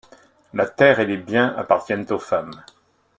La 0.55 0.65
terre 0.65 0.99
et 0.99 1.05
les 1.05 1.17
biens 1.19 1.53
appartiennent 1.55 2.07
aux 2.11 2.17
femmes. 2.17 2.63